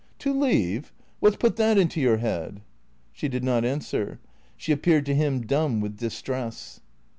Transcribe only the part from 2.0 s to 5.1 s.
your head?" She did not answer. She appeared